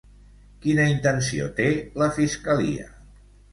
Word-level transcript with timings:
Quina 0.63 0.85
intenció 0.93 1.51
té 1.61 1.69
la 2.05 2.11
fiscalia? 2.19 2.91